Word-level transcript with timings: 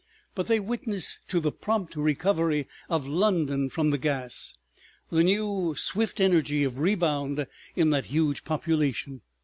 But 0.33 0.47
they 0.47 0.59
witness 0.59 1.19
to 1.27 1.39
the 1.39 1.51
prompt 1.51 1.95
recovery 1.95 2.67
of 2.89 3.07
London 3.07 3.69
from 3.69 3.91
the 3.91 3.99
gas; 3.99 4.55
the 5.11 5.23
new, 5.23 5.75
swift 5.77 6.19
energy 6.19 6.63
of 6.63 6.79
rebound 6.79 7.45
in 7.75 7.91
that 7.91 8.05
huge 8.05 8.43
population. 8.43 9.21